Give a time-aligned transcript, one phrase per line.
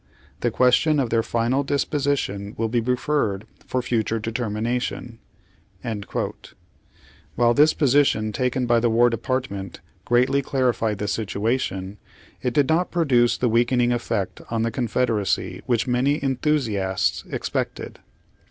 [0.39, 5.19] The question of their final disposition will be referred for future determination."
[7.35, 11.99] While this position taken by the War Depart ment greatly clarified the situation,
[12.41, 17.99] it did not produce the weakening effect on the Confederacy which many enthusiasts expected.